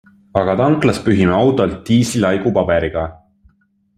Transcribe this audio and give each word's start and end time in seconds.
Aga 0.39 0.53
tanklas 0.61 1.01
pühime 1.07 1.35
autolt 1.41 1.77
diisli 1.89 2.23
laigu 2.25 2.57
paberiga. 2.59 3.07